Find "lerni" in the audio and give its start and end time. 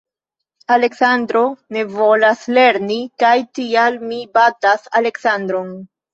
2.59-2.99